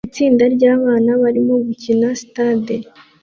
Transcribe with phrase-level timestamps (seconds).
[0.09, 2.75] Itsinda ryabana barimo gukina Sitade